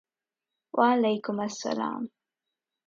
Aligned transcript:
وعلیکم 0.77 1.39
السلام！ 1.39 2.09